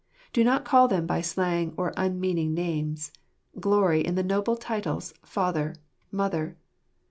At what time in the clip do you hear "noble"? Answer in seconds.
4.23-4.55